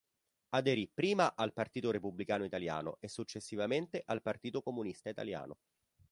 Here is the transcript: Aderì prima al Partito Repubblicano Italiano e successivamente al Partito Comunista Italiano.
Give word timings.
Aderì 0.55 0.89
prima 0.91 1.35
al 1.35 1.53
Partito 1.53 1.91
Repubblicano 1.91 2.43
Italiano 2.43 2.97
e 3.01 3.07
successivamente 3.07 4.01
al 4.03 4.23
Partito 4.23 4.63
Comunista 4.63 5.09
Italiano. 5.09 5.59